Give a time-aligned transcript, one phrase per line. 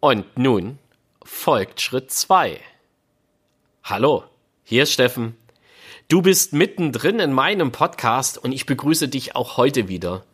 [0.00, 0.78] Und nun
[1.24, 2.60] folgt Schritt 2.
[3.82, 4.22] Hallo,
[4.62, 5.36] hier ist Steffen.
[6.06, 10.24] Du bist mittendrin in meinem Podcast und ich begrüße dich auch heute wieder.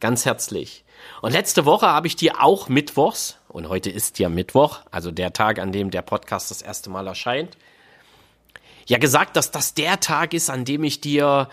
[0.00, 0.84] Ganz herzlich.
[1.20, 5.34] Und letzte Woche habe ich dir auch Mittwochs, und heute ist ja Mittwoch, also der
[5.34, 7.58] Tag, an dem der Podcast das erste Mal erscheint,
[8.86, 11.50] ja gesagt, dass das der Tag ist, an dem ich dir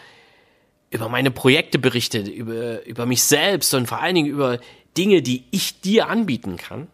[0.90, 4.60] über meine Projekte berichte, über, über mich selbst und vor allen Dingen über
[4.96, 6.88] Dinge, die ich dir anbieten kann.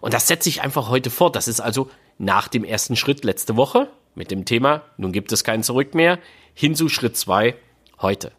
[0.00, 1.36] Und das setze ich einfach heute fort.
[1.36, 5.44] Das ist also nach dem ersten Schritt letzte Woche mit dem Thema, nun gibt es
[5.44, 6.18] kein Zurück mehr,
[6.54, 7.54] hin zu Schritt zwei
[8.00, 8.32] heute.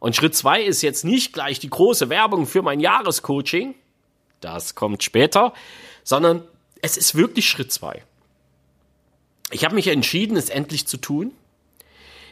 [0.00, 3.74] Und Schritt zwei ist jetzt nicht gleich die große Werbung für mein Jahrescoaching,
[4.40, 5.52] das kommt später,
[6.04, 6.44] sondern
[6.82, 8.04] es ist wirklich Schritt zwei.
[9.50, 11.32] Ich habe mich entschieden, es endlich zu tun,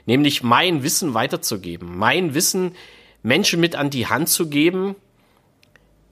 [0.05, 2.77] nämlich mein Wissen weiterzugeben, mein Wissen
[3.23, 4.95] Menschen mit an die Hand zu geben,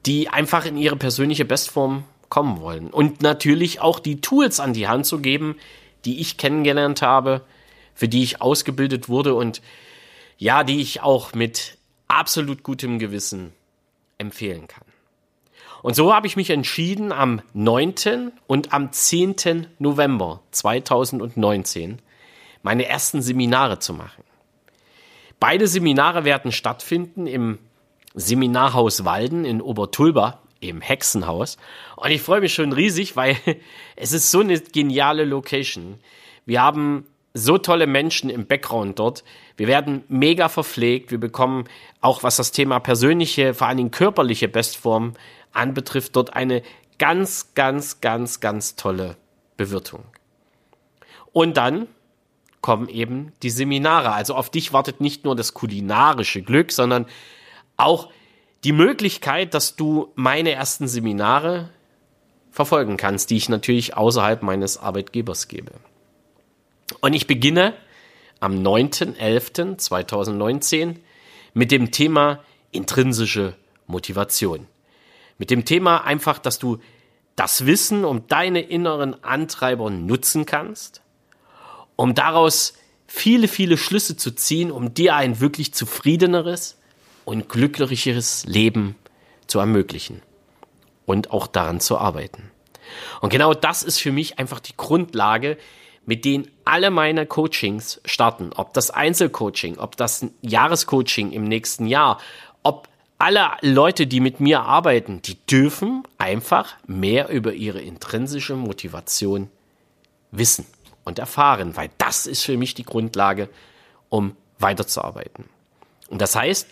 [0.06, 2.90] die einfach in ihre persönliche Bestform kommen wollen.
[2.90, 5.54] Und natürlich auch die Tools an die Hand zu geben,
[6.04, 7.42] die ich kennengelernt habe,
[7.94, 9.62] für die ich ausgebildet wurde und
[10.36, 13.52] ja, die ich auch mit absolut gutem Gewissen
[14.18, 14.82] empfehlen kann.
[15.80, 18.32] Und so habe ich mich entschieden, am 9.
[18.48, 19.68] und am 10.
[19.78, 22.00] November 2019
[22.64, 24.24] meine ersten Seminare zu machen.
[25.38, 27.60] Beide Seminare werden stattfinden im
[28.14, 31.56] Seminarhaus Walden in Obertulba im Hexenhaus.
[31.96, 33.36] Und ich freue mich schon riesig, weil
[33.96, 35.98] es ist so eine geniale Location.
[36.46, 39.24] Wir haben so tolle Menschen im Background dort.
[39.56, 41.10] Wir werden mega verpflegt.
[41.10, 41.64] Wir bekommen
[42.00, 45.14] auch, was das Thema persönliche, vor allen Dingen körperliche Bestform
[45.52, 46.62] anbetrifft, dort eine
[46.98, 49.16] ganz, ganz, ganz, ganz tolle
[49.56, 50.04] Bewirtung.
[51.32, 51.88] Und dann
[52.60, 54.12] kommen eben die Seminare.
[54.12, 57.06] Also auf dich wartet nicht nur das kulinarische Glück, sondern
[57.76, 58.10] auch
[58.64, 61.70] die Möglichkeit, dass du meine ersten Seminare
[62.50, 65.72] verfolgen kannst, die ich natürlich außerhalb meines Arbeitgebers gebe.
[67.00, 67.74] Und ich beginne
[68.40, 70.96] am 9.11.2019
[71.52, 73.54] mit dem Thema intrinsische
[73.86, 74.66] Motivation.
[75.38, 76.78] Mit dem Thema einfach, dass du
[77.36, 81.02] das Wissen um deine inneren Antreiber nutzen kannst,
[81.96, 82.74] um daraus
[83.06, 86.78] viele, viele Schlüsse zu ziehen, um dir ein wirklich zufriedeneres,
[87.24, 88.96] und glücklicheres Leben
[89.46, 90.22] zu ermöglichen
[91.06, 92.50] und auch daran zu arbeiten.
[93.20, 95.56] Und genau das ist für mich einfach die Grundlage,
[96.06, 98.50] mit denen alle meine Coachings starten.
[98.54, 102.20] Ob das Einzelcoaching, ob das Jahrescoaching im nächsten Jahr,
[102.62, 109.50] ob alle Leute, die mit mir arbeiten, die dürfen einfach mehr über ihre intrinsische Motivation
[110.30, 110.66] wissen
[111.04, 113.48] und erfahren, weil das ist für mich die Grundlage,
[114.08, 115.48] um weiterzuarbeiten.
[116.08, 116.68] Und das heißt,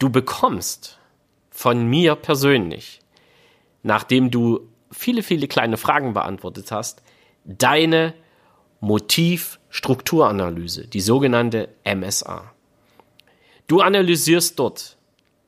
[0.00, 0.98] Du bekommst
[1.50, 3.00] von mir persönlich,
[3.82, 7.02] nachdem du viele, viele kleine Fragen beantwortet hast,
[7.44, 8.14] deine
[8.80, 12.50] Motivstrukturanalyse, die sogenannte MSA.
[13.66, 14.96] Du analysierst dort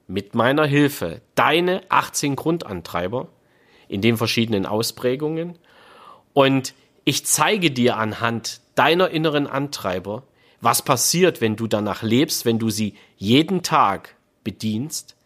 [0.07, 3.29] mit meiner Hilfe deine 18 Grundantreiber
[3.89, 5.59] in den verschiedenen Ausprägungen
[6.35, 6.75] und
[7.05, 10.25] ich zeige dir anhand deiner inneren Antreiber,
[10.61, 14.15] was passiert, wenn du danach lebst, wenn du sie jeden Tag
[14.45, 15.17] bedienst,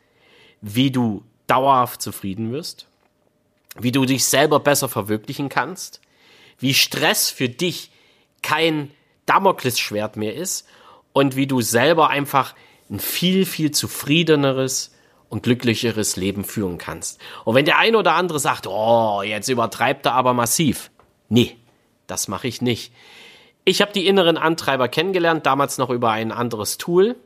[0.60, 2.87] wie du dauerhaft zufrieden wirst,
[3.78, 6.00] wie du dich selber besser verwirklichen kannst,
[6.59, 7.91] wie Stress für dich
[8.43, 8.91] kein
[9.26, 10.66] Damoklesschwert mehr ist
[11.12, 12.55] und wie du selber einfach
[12.91, 14.94] ein viel, viel zufriedeneres
[15.28, 17.21] und glücklicheres Leben führen kannst.
[17.44, 20.91] Und wenn der eine oder andere sagt, oh, jetzt übertreibt er aber massiv.
[21.28, 21.56] Nee,
[22.06, 22.93] das mache ich nicht.
[23.65, 27.16] Ich habe die inneren Antreiber kennengelernt, damals noch über ein anderes Tool,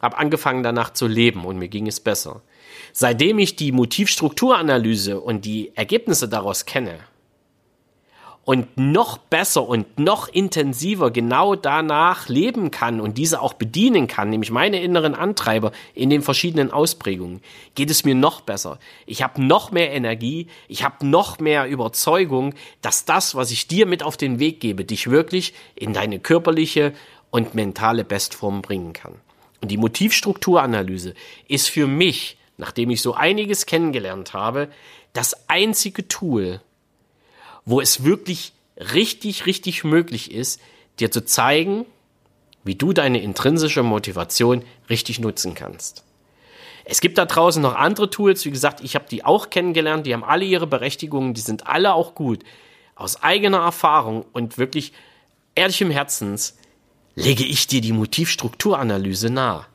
[0.00, 2.42] habe angefangen danach zu leben und mir ging es besser.
[2.92, 6.98] Seitdem ich die Motivstrukturanalyse und die Ergebnisse daraus kenne
[8.46, 14.30] und noch besser und noch intensiver genau danach leben kann und diese auch bedienen kann,
[14.30, 17.40] nämlich meine inneren Antreiber in den verschiedenen Ausprägungen,
[17.74, 18.78] geht es mir noch besser.
[19.04, 23.84] Ich habe noch mehr Energie, ich habe noch mehr Überzeugung, dass das, was ich dir
[23.84, 26.92] mit auf den Weg gebe, dich wirklich in deine körperliche
[27.30, 29.14] und mentale Bestform bringen kann.
[29.60, 31.14] Und die Motivstrukturanalyse
[31.48, 34.68] ist für mich, nachdem ich so einiges kennengelernt habe,
[35.12, 36.60] das einzige Tool,
[37.64, 40.60] wo es wirklich richtig, richtig möglich ist,
[41.00, 41.86] dir zu zeigen,
[42.64, 46.04] wie du deine intrinsische Motivation richtig nutzen kannst.
[46.84, 50.14] Es gibt da draußen noch andere Tools, wie gesagt, ich habe die auch kennengelernt, die
[50.14, 52.44] haben alle ihre Berechtigungen, die sind alle auch gut.
[52.94, 54.92] Aus eigener Erfahrung und wirklich
[55.54, 56.56] ehrlichem Herzens
[57.16, 59.66] lege ich dir die Motivstrukturanalyse nahe.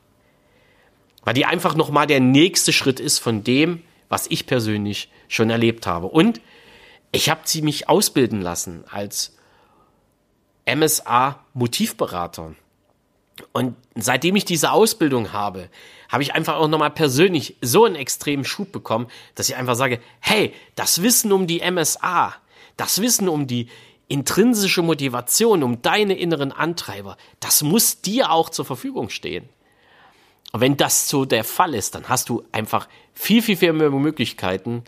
[1.24, 5.86] Weil die einfach nochmal der nächste Schritt ist von dem, was ich persönlich schon erlebt
[5.86, 6.06] habe.
[6.06, 6.40] Und
[7.12, 9.36] ich habe sie mich ausbilden lassen als
[10.66, 12.54] MSA-Motivberater.
[13.52, 15.68] Und seitdem ich diese Ausbildung habe,
[16.08, 20.00] habe ich einfach auch nochmal persönlich so einen extremen Schub bekommen, dass ich einfach sage,
[20.20, 22.34] hey, das Wissen um die MSA,
[22.76, 23.68] das Wissen um die
[24.12, 29.48] intrinsische Motivation, um deine inneren Antreiber, das muss dir auch zur Verfügung stehen.
[30.52, 33.88] Und wenn das so der Fall ist, dann hast du einfach viel, viel, viel mehr
[33.88, 34.84] Möglichkeiten,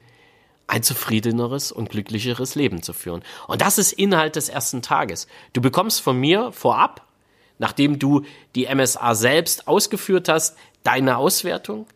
[0.66, 3.22] ein zufriedeneres und glücklicheres Leben zu führen.
[3.48, 5.26] Und das ist Inhalt des ersten Tages.
[5.54, 7.06] Du bekommst von mir vorab,
[7.58, 11.86] nachdem du die MSA selbst ausgeführt hast, deine Auswertung.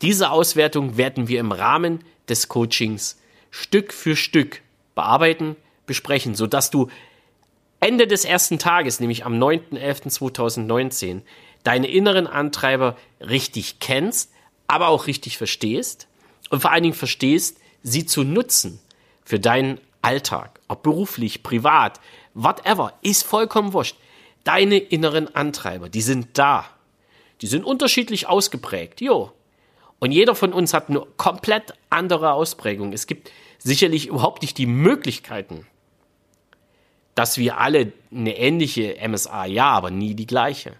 [0.00, 3.20] Diese Auswertung werden wir im Rahmen des Coachings
[3.52, 4.62] Stück für Stück
[4.96, 5.54] bearbeiten,
[5.92, 6.88] besprechen, sodass du
[7.78, 11.20] Ende des ersten Tages, nämlich am 9.11.2019,
[11.64, 14.32] deine inneren Antreiber richtig kennst,
[14.66, 16.08] aber auch richtig verstehst
[16.48, 18.80] und vor allen Dingen verstehst, sie zu nutzen
[19.22, 22.00] für deinen Alltag, ob beruflich, privat,
[22.32, 23.96] whatever, ist vollkommen wurscht.
[24.44, 26.64] Deine inneren Antreiber, die sind da.
[27.42, 29.30] Die sind unterschiedlich ausgeprägt, jo.
[29.98, 32.94] Und jeder von uns hat eine komplett andere Ausprägung.
[32.94, 35.66] Es gibt sicherlich überhaupt nicht die Möglichkeiten,
[37.14, 40.72] dass wir alle eine ähnliche MSA, ja, aber nie die gleiche.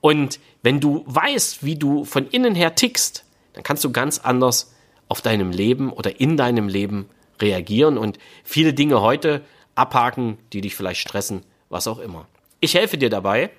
[0.00, 4.74] Und wenn du weißt, wie du von innen her tickst, dann kannst du ganz anders
[5.08, 7.08] auf deinem Leben oder in deinem Leben
[7.40, 9.42] reagieren und viele Dinge heute
[9.74, 12.26] abhaken, die dich vielleicht stressen, was auch immer.
[12.60, 13.50] Ich helfe dir dabei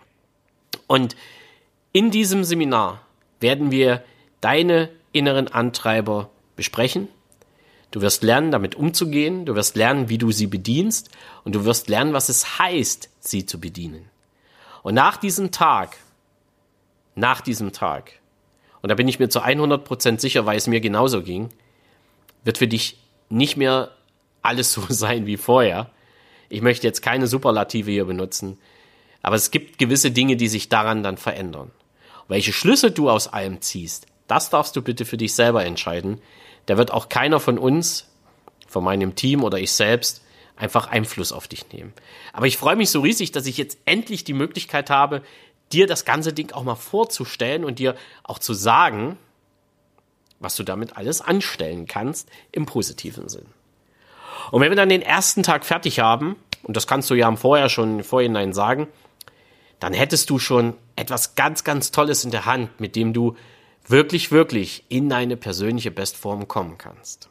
[0.88, 1.16] und
[1.92, 3.02] in diesem Seminar
[3.40, 4.04] werden wir
[4.42, 7.08] deine inneren Antreiber besprechen.
[7.92, 11.10] Du wirst lernen, damit umzugehen, du wirst lernen, wie du sie bedienst
[11.44, 14.10] und du wirst lernen, was es heißt, sie zu bedienen.
[14.84, 15.98] Und nach diesem Tag,
[17.16, 18.13] nach diesem Tag
[18.81, 21.50] und da bin ich mir zu 100% sicher, weil es mir genauso ging,
[22.44, 23.00] wird für dich
[23.30, 23.92] nicht mehr
[24.42, 25.90] alles so sein wie vorher.
[26.50, 28.57] Ich möchte jetzt keine Superlative hier benutzen,
[29.22, 31.72] aber es gibt gewisse Dinge, die sich daran dann verändern.
[32.30, 36.22] Welche Schlüsse du aus allem ziehst, das darfst du bitte für dich selber entscheiden.
[36.68, 38.08] Da wird auch keiner von uns,
[38.68, 40.22] von meinem Team oder ich selbst,
[40.56, 41.94] einfach Einfluss auf dich nehmen.
[42.34, 45.24] Aber ich freue mich so riesig, dass ich jetzt endlich die Möglichkeit habe,
[45.72, 49.18] dir das ganze Ding auch mal vorzustellen und dir auch zu sagen,
[50.40, 53.46] was du damit alles anstellen kannst im positiven Sinn.
[54.52, 57.38] Und wenn wir dann den ersten Tag fertig haben, und das kannst du ja im
[57.38, 58.88] Vorher schon im Vorhinein sagen,
[59.80, 63.36] dann hättest du schon etwas ganz, ganz Tolles in der Hand, mit dem du
[63.88, 67.30] wirklich, wirklich in deine persönliche Bestform kommen kannst.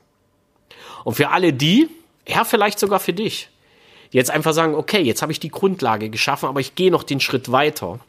[1.04, 1.88] Und für alle die,
[2.26, 3.48] ja, vielleicht sogar für dich,
[4.12, 7.02] die jetzt einfach sagen, okay, jetzt habe ich die Grundlage geschaffen, aber ich gehe noch
[7.02, 8.00] den Schritt weiter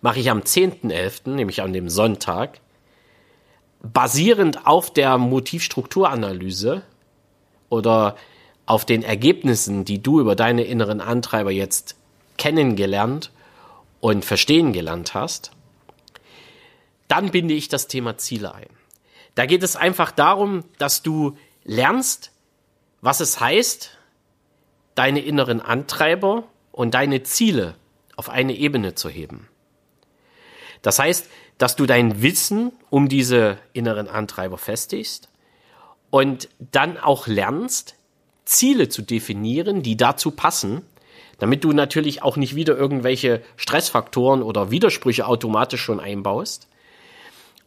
[0.00, 2.60] mache ich am 10.11., nämlich an dem Sonntag,
[3.82, 6.82] basierend auf der Motivstrukturanalyse
[7.68, 8.16] oder
[8.66, 11.96] auf den Ergebnissen, die du über deine inneren Antreiber jetzt
[12.36, 13.30] kennengelernt
[14.00, 15.52] und verstehen gelernt hast,
[17.08, 18.68] dann binde ich das Thema Ziele ein.
[19.34, 22.32] Da geht es einfach darum, dass du lernst,
[23.00, 23.98] was es heißt,
[24.94, 27.74] deine inneren Antreiber und deine Ziele
[28.16, 29.48] auf eine Ebene zu heben.
[30.82, 31.28] Das heißt,
[31.58, 35.28] dass du dein Wissen um diese inneren Antreiber festigst
[36.10, 37.96] und dann auch lernst,
[38.44, 40.82] Ziele zu definieren, die dazu passen,
[41.38, 46.67] damit du natürlich auch nicht wieder irgendwelche Stressfaktoren oder Widersprüche automatisch schon einbaust.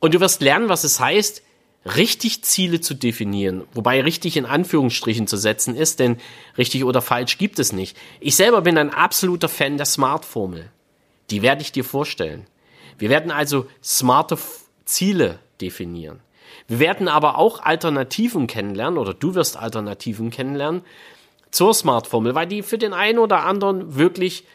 [0.02, 1.44] Und du wirst lernen, was es heißt,
[1.86, 6.18] richtig Ziele zu definieren, wobei richtig in Anführungsstrichen zu setzen ist, denn
[6.58, 7.96] richtig oder falsch gibt es nicht.
[8.20, 10.70] Ich selber bin ein absoluter Fan der Smart-Formel.
[11.30, 12.46] Die werde ich dir vorstellen.
[12.98, 14.38] Wir werden also smarte
[14.86, 16.20] Ziele definieren.
[16.68, 20.82] Wir werden aber auch Alternativen kennenlernen oder du wirst Alternativen kennenlernen
[21.52, 24.46] zur Smart-Formel, weil die für den einen oder anderen wirklich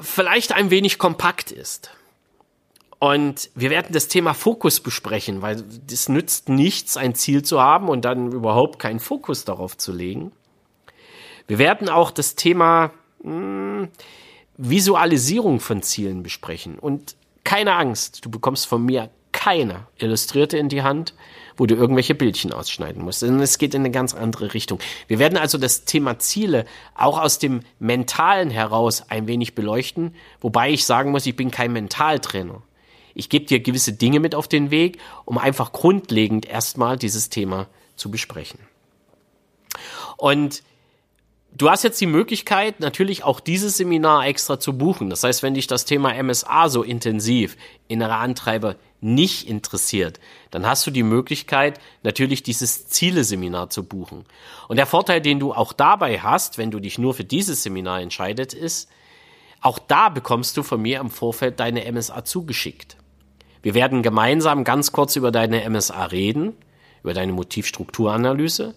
[0.00, 1.90] vielleicht ein wenig kompakt ist.
[3.02, 7.88] Und wir werden das Thema Fokus besprechen, weil es nützt nichts, ein Ziel zu haben
[7.88, 10.30] und dann überhaupt keinen Fokus darauf zu legen.
[11.48, 12.92] Wir werden auch das Thema
[13.24, 13.88] mh, hm,
[14.56, 16.78] Visualisierung von Zielen besprechen.
[16.78, 21.12] Und keine Angst, du bekommst von mir keine Illustrierte in die Hand,
[21.56, 23.22] wo du irgendwelche Bildchen ausschneiden musst.
[23.22, 24.78] Denn es geht in eine ganz andere Richtung.
[25.08, 30.70] Wir werden also das Thema Ziele auch aus dem Mentalen heraus ein wenig beleuchten, wobei
[30.70, 32.62] ich sagen muss, ich bin kein Mentaltrainer.
[33.14, 37.68] Ich gebe dir gewisse Dinge mit auf den Weg, um einfach grundlegend erstmal dieses Thema
[37.96, 38.60] zu besprechen.
[40.16, 40.62] Und
[41.54, 45.10] Du hast jetzt die Möglichkeit, natürlich auch dieses Seminar extra zu buchen.
[45.10, 50.18] Das heißt, wenn dich das Thema MSA so intensiv, innere Antreiber nicht interessiert,
[50.50, 54.24] dann hast du die Möglichkeit, natürlich dieses Ziele-Seminar zu buchen.
[54.68, 58.00] Und der Vorteil, den du auch dabei hast, wenn du dich nur für dieses Seminar
[58.00, 58.88] entscheidest, ist,
[59.60, 62.96] auch da bekommst du von mir im Vorfeld deine MSA zugeschickt.
[63.62, 66.54] Wir werden gemeinsam ganz kurz über deine MSA reden,
[67.02, 68.74] über deine Motivstrukturanalyse.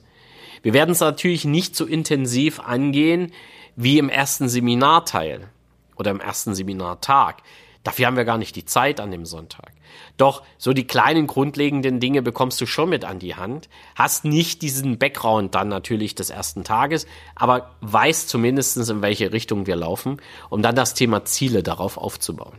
[0.62, 3.32] Wir werden es natürlich nicht so intensiv angehen
[3.76, 5.50] wie im ersten Seminarteil
[5.96, 7.42] oder im ersten Seminartag.
[7.84, 9.72] Dafür haben wir gar nicht die Zeit an dem Sonntag.
[10.18, 14.64] Doch so die kleinen grundlegenden Dinge bekommst du schon mit an die Hand, hast nicht
[14.64, 20.18] diesen Background dann natürlich des ersten Tages, aber weißt zumindestens in welche Richtung wir laufen,
[20.50, 22.58] um dann das Thema Ziele darauf aufzubauen.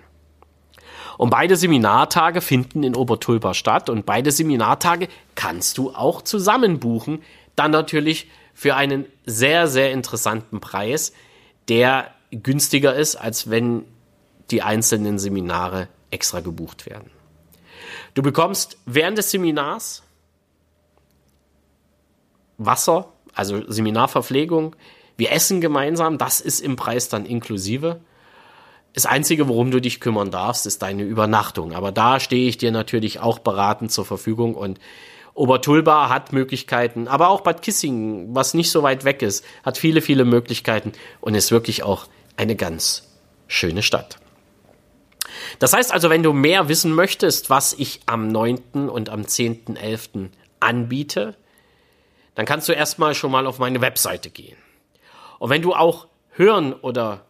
[1.18, 7.23] Und beide Seminartage finden in Obertulpa statt und beide Seminartage kannst du auch zusammen buchen,
[7.54, 11.12] dann natürlich für einen sehr, sehr interessanten Preis,
[11.68, 13.85] der günstiger ist, als wenn
[14.50, 17.11] die einzelnen Seminare extra gebucht werden.
[18.14, 20.02] Du bekommst während des Seminars
[22.58, 24.76] Wasser, also Seminarverpflegung.
[25.16, 28.00] Wir essen gemeinsam, das ist im Preis dann inklusive.
[28.96, 31.74] Das Einzige, worum du dich kümmern darfst, ist deine Übernachtung.
[31.74, 34.80] Aber da stehe ich dir natürlich auch beratend zur Verfügung und
[35.34, 40.00] Obertulba hat Möglichkeiten, aber auch Bad Kissingen, was nicht so weit weg ist, hat viele,
[40.00, 42.06] viele Möglichkeiten und ist wirklich auch
[42.38, 43.06] eine ganz
[43.48, 44.16] schöne Stadt.
[45.58, 48.88] Das heißt also, wenn du mehr wissen möchtest, was ich am 9.
[48.88, 50.30] und am 10.11.
[50.58, 51.36] anbiete,
[52.34, 54.56] dann kannst du erstmal schon mal auf meine Webseite gehen.
[55.38, 57.25] Und wenn du auch hören oder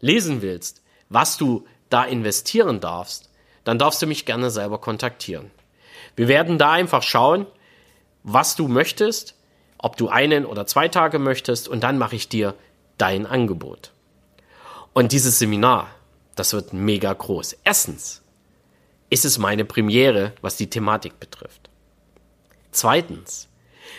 [0.00, 3.30] lesen willst, was du da investieren darfst,
[3.64, 5.50] dann darfst du mich gerne selber kontaktieren.
[6.14, 7.46] Wir werden da einfach schauen,
[8.22, 9.34] was du möchtest,
[9.78, 12.54] ob du einen oder zwei Tage möchtest und dann mache ich dir
[12.98, 13.92] dein Angebot.
[14.92, 15.88] Und dieses Seminar,
[16.34, 17.58] das wird mega groß.
[17.64, 18.22] Erstens
[19.10, 21.70] ist es meine Premiere, was die Thematik betrifft.
[22.70, 23.48] Zweitens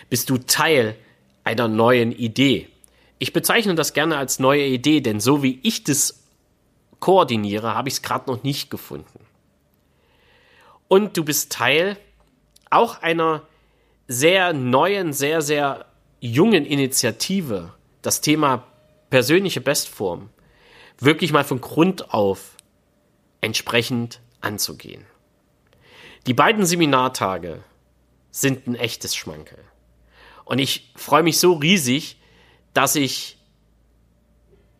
[0.09, 0.95] bist du Teil
[1.43, 2.67] einer neuen Idee.
[3.19, 6.23] Ich bezeichne das gerne als neue Idee, denn so wie ich das
[6.99, 9.25] koordiniere, habe ich es gerade noch nicht gefunden.
[10.87, 11.97] Und du bist Teil
[12.69, 13.43] auch einer
[14.07, 15.85] sehr neuen, sehr, sehr
[16.19, 18.63] jungen Initiative, das Thema
[19.09, 20.29] persönliche Bestform
[20.99, 22.55] wirklich mal von Grund auf
[23.41, 25.05] entsprechend anzugehen.
[26.25, 27.63] Die beiden Seminartage
[28.31, 29.59] sind ein echtes Schmankel.
[30.45, 32.17] Und ich freue mich so riesig,
[32.77, 33.39] dass ich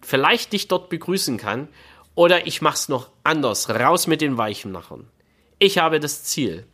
[0.02, 1.68] vielleicht dich dort begrüßen kann
[2.14, 5.10] oder ich mache es noch anders, raus mit den Weichenmachern.
[5.58, 6.68] Ich habe das Ziel,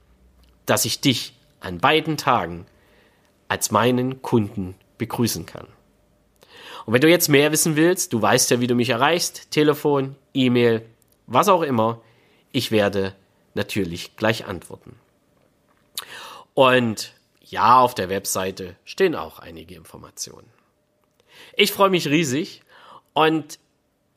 [0.66, 2.66] dass ich dich an beiden Tagen
[3.48, 5.68] als meinen Kunden begrüßen kann.
[6.86, 10.18] Und wenn du jetzt mehr wissen willst, du weißt ja, wie du mich erreichst, Telefon,
[10.34, 10.86] E-Mail,
[11.26, 12.02] was auch immer,
[12.52, 13.16] ich werde
[13.54, 15.00] natürlich gleich antworten.
[16.54, 20.52] Und ja, auf der Webseite stehen auch einige Informationen.
[21.56, 22.62] Ich freue mich riesig
[23.14, 23.60] und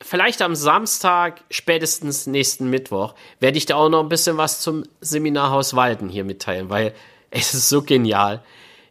[0.01, 4.83] vielleicht am Samstag, spätestens nächsten Mittwoch, werde ich da auch noch ein bisschen was zum
[5.01, 6.93] Seminarhaus Walden hier mitteilen, weil
[7.31, 8.43] es ist so genial.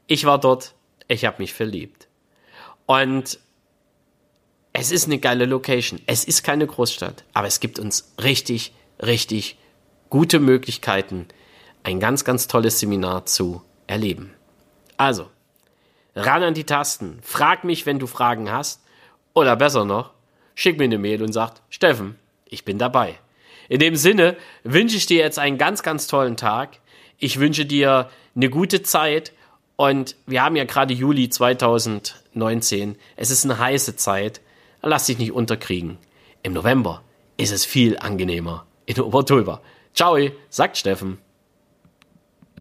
[0.06, 0.74] Ich war dort,
[1.08, 2.08] ich habe mich verliebt.
[2.86, 3.38] Und
[4.72, 6.00] es ist eine geile Location.
[6.06, 8.72] Es ist keine Großstadt, aber es gibt uns richtig,
[9.02, 9.58] richtig
[10.10, 11.26] gute Möglichkeiten,
[11.82, 14.34] ein ganz, ganz tolles Seminar zu erleben.
[14.96, 15.30] Also,
[16.16, 18.82] ran an die Tasten, frag mich, wenn du Fragen hast,
[19.34, 20.10] oder besser noch,
[20.56, 23.18] schick mir eine Mail und sag, Steffen, ich bin dabei.
[23.68, 26.78] In dem Sinne wünsche ich dir jetzt einen ganz, ganz tollen Tag.
[27.18, 29.32] Ich wünsche dir eine gute Zeit
[29.76, 32.96] und wir haben ja gerade Juli 2019.
[33.16, 34.40] Es ist eine heiße Zeit
[34.86, 35.98] lass dich nicht unterkriegen.
[36.42, 37.02] Im November
[37.36, 39.60] ist es viel angenehmer in Obertulba.
[39.94, 40.16] Ciao,
[40.48, 41.18] sagt Steffen.